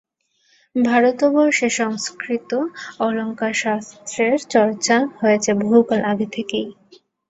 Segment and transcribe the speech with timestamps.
[0.75, 2.51] ভারতবর্ষে সংস্কৃত
[2.99, 6.67] অলঙ্কারশাস্ত্রের চর্চা হয়েছে বহুকাল আগে থেকেই।